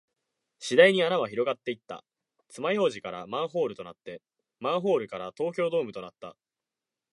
[0.57, 2.03] 次第に穴は広がっていった。
[2.47, 4.23] 爪楊枝からマンホールとなって、
[4.59, 6.35] マンホールから東京ドームとなった。